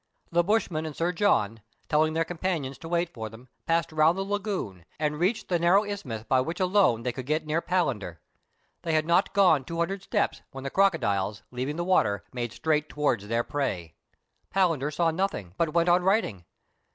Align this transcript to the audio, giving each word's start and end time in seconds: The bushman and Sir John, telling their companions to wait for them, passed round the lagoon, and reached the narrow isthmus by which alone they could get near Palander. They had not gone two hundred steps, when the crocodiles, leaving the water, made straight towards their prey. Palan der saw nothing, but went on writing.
The 0.31 0.43
bushman 0.43 0.87
and 0.87 0.95
Sir 0.95 1.11
John, 1.11 1.61
telling 1.87 2.13
their 2.13 2.25
companions 2.25 2.79
to 2.79 2.89
wait 2.89 3.13
for 3.13 3.29
them, 3.29 3.49
passed 3.67 3.91
round 3.91 4.17
the 4.17 4.23
lagoon, 4.23 4.83
and 4.97 5.19
reached 5.19 5.47
the 5.47 5.59
narrow 5.59 5.85
isthmus 5.85 6.23
by 6.23 6.41
which 6.41 6.59
alone 6.59 7.03
they 7.03 7.11
could 7.11 7.27
get 7.27 7.45
near 7.45 7.61
Palander. 7.61 8.17
They 8.81 8.93
had 8.93 9.05
not 9.05 9.35
gone 9.35 9.63
two 9.63 9.77
hundred 9.77 10.01
steps, 10.01 10.41
when 10.49 10.63
the 10.63 10.71
crocodiles, 10.71 11.43
leaving 11.51 11.75
the 11.75 11.83
water, 11.85 12.23
made 12.33 12.51
straight 12.51 12.89
towards 12.89 13.27
their 13.27 13.43
prey. 13.43 13.93
Palan 14.49 14.79
der 14.79 14.89
saw 14.89 15.11
nothing, 15.11 15.53
but 15.55 15.71
went 15.75 15.87
on 15.87 16.01
writing. 16.01 16.45